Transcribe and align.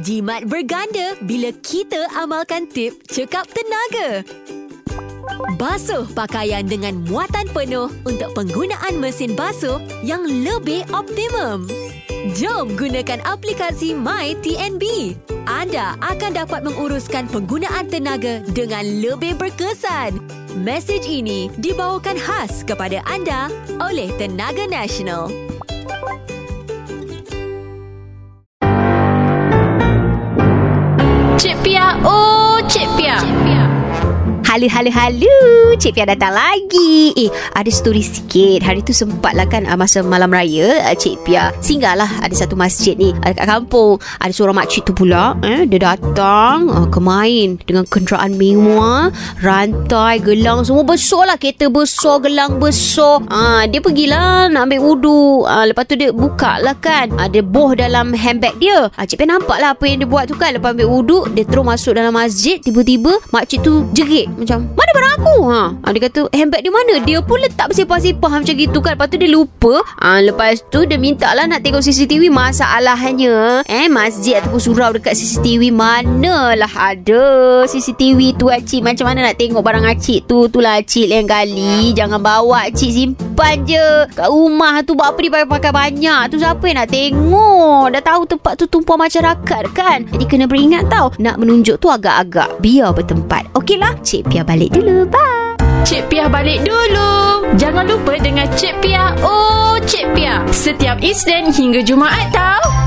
Jimat 0.00 0.48
berganda 0.48 1.12
bila 1.20 1.52
kita 1.60 2.08
amalkan 2.16 2.64
tip 2.64 3.04
cekap 3.12 3.44
tenaga. 3.52 4.24
Basuh 5.60 6.08
pakaian 6.16 6.64
dengan 6.64 7.04
muatan 7.04 7.44
penuh 7.52 7.92
untuk 8.08 8.32
penggunaan 8.32 8.96
mesin 8.96 9.36
basuh 9.36 9.76
yang 10.00 10.24
lebih 10.24 10.88
optimum. 10.96 11.68
Jom 12.40 12.72
gunakan 12.72 13.20
aplikasi 13.28 13.92
MyTNB. 13.92 15.12
Anda 15.44 16.00
akan 16.00 16.40
dapat 16.40 16.64
menguruskan 16.64 17.28
penggunaan 17.28 17.92
tenaga 17.92 18.40
dengan 18.48 18.88
lebih 18.88 19.36
berkesan. 19.36 20.16
Mesej 20.56 21.04
ini 21.04 21.52
dibawakan 21.60 22.16
khas 22.16 22.64
kepada 22.64 23.04
anda 23.04 23.52
oleh 23.76 24.08
Tenaga 24.16 24.64
Nasional. 24.64 25.28
Oh 32.04 32.10
Cik 32.10 32.10
Pia. 32.22 32.41
Halo, 34.52 34.68
halo, 34.68 34.92
halo. 34.92 35.36
Cik 35.80 35.96
Pia 35.96 36.04
datang 36.04 36.36
lagi. 36.36 37.16
Eh, 37.16 37.32
ada 37.56 37.72
story 37.72 38.04
sikit. 38.04 38.60
Hari 38.60 38.84
tu 38.84 38.92
sempat 38.92 39.32
lah 39.32 39.48
kan 39.48 39.64
ah, 39.64 39.80
masa 39.80 40.04
malam 40.04 40.28
raya, 40.28 40.76
ah, 40.84 40.92
Cik 40.92 41.24
Pia 41.24 41.56
singgahlah 41.64 42.20
ada 42.20 42.36
satu 42.36 42.52
masjid 42.52 42.92
ni 42.92 43.16
ah, 43.24 43.32
dekat 43.32 43.48
kampung. 43.48 43.96
Ada 44.20 44.28
seorang 44.36 44.60
makcik 44.60 44.84
tu 44.84 44.92
pula, 44.92 45.40
eh, 45.40 45.64
dia 45.64 45.96
datang 45.96 46.68
uh, 46.68 46.84
ke 46.84 47.00
main 47.00 47.56
dengan 47.64 47.88
kenderaan 47.88 48.36
mewah, 48.36 49.08
rantai, 49.40 50.20
gelang 50.20 50.68
semua 50.68 50.84
besar 50.84 51.32
lah. 51.32 51.40
Kereta 51.40 51.72
besar, 51.72 52.20
gelang 52.20 52.60
besar. 52.60 53.24
Ah, 53.32 53.64
dia 53.64 53.80
pergilah 53.80 54.52
nak 54.52 54.68
ambil 54.68 54.84
wudu. 54.84 55.48
Ah, 55.48 55.64
lepas 55.64 55.88
tu 55.88 55.96
dia 55.96 56.12
buka 56.12 56.60
lah 56.60 56.76
kan. 56.76 57.08
Ada 57.16 57.40
boh 57.40 57.72
dalam 57.72 58.12
handbag 58.12 58.60
dia. 58.60 58.92
Ah, 59.00 59.08
Cik 59.08 59.16
Pia 59.16 59.32
nampak 59.32 59.56
lah 59.64 59.72
apa 59.72 59.88
yang 59.88 60.04
dia 60.04 60.08
buat 60.12 60.28
tu 60.28 60.36
kan. 60.36 60.52
Lepas 60.52 60.76
ambil 60.76 60.92
wudu, 60.92 61.24
dia 61.32 61.48
terus 61.48 61.64
masuk 61.64 61.96
dalam 61.96 62.12
masjid. 62.12 62.60
Tiba-tiba 62.60 63.16
makcik 63.32 63.64
tu 63.64 63.88
jerit 63.96 64.41
macam 64.42 64.58
mana 64.74 64.90
barang 64.92 65.12
aku? 65.22 65.36
Ha? 65.48 65.62
ha 65.78 65.88
dia 65.92 66.00
kata 66.08 66.20
handbag 66.32 66.60
dia 66.64 66.72
mana? 66.72 66.94
Dia 67.04 67.18
pun 67.22 67.38
letak 67.38 67.70
bersepah-sepah 67.70 68.30
macam 68.42 68.54
gitu 68.54 68.78
kan. 68.82 68.94
Lepas 68.98 69.08
tu 69.12 69.16
dia 69.20 69.30
lupa. 69.30 69.74
Ha, 70.02 70.20
lepas 70.24 70.64
tu 70.68 70.82
dia 70.88 70.98
minta 70.98 71.30
lah 71.32 71.46
nak 71.46 71.62
tengok 71.62 71.82
CCTV 71.84 72.32
masalahnya. 72.32 73.62
Eh 73.68 73.86
masjid 73.86 74.40
ataupun 74.42 74.60
surau 74.60 74.90
dekat 74.94 75.14
CCTV 75.14 75.70
manalah 75.70 76.70
ada. 76.74 77.24
CCTV 77.68 78.34
tu 78.36 78.50
acik 78.50 78.82
macam 78.82 79.08
mana 79.10 79.30
nak 79.30 79.36
tengok 79.38 79.62
barang 79.62 79.86
acik 79.86 80.26
tu? 80.26 80.50
Tu 80.50 80.58
lah 80.58 80.82
acik 80.82 81.06
lain 81.06 81.26
kali. 81.28 81.94
Jangan 81.94 82.18
bawa 82.18 82.68
acik 82.68 82.90
simpan 82.90 83.62
je. 83.62 83.86
Kat 84.12 84.28
rumah 84.28 84.82
tu 84.82 84.98
buat 84.98 85.14
apa 85.14 85.18
dia 85.22 85.46
pakai 85.46 85.72
banyak? 85.72 86.20
Tu 86.32 86.36
siapa 86.40 86.62
yang 86.66 86.78
nak 86.82 86.90
tengok? 86.90 87.84
Dah 87.92 88.02
tahu 88.02 88.22
tempat 88.26 88.52
tu 88.58 88.64
tumpuan 88.66 88.98
masyarakat 88.98 89.64
kan? 89.72 90.04
Jadi 90.10 90.24
kena 90.26 90.44
beringat 90.48 90.88
tau. 90.88 91.14
Nak 91.20 91.38
menunjuk 91.38 91.78
tu 91.78 91.88
agak-agak 91.92 92.58
biar 92.58 92.90
bertempat 92.94 93.41
okey 93.56 93.76
lah 93.78 93.92
cik 94.00 94.28
Pia 94.32 94.42
balik 94.42 94.72
dulu. 94.72 95.04
Bye. 95.08 95.60
Cik 95.82 96.08
Pia 96.08 96.30
balik 96.30 96.62
dulu. 96.62 97.10
Jangan 97.58 97.84
lupa 97.84 98.16
dengan 98.16 98.48
Cik 98.56 98.80
Pia, 98.80 99.12
oh 99.20 99.76
Cik 99.82 100.14
Pia. 100.16 100.40
Setiap 100.48 101.02
Isnin 101.02 101.52
hingga 101.52 101.84
Jumaat 101.84 102.32
tau. 102.32 102.81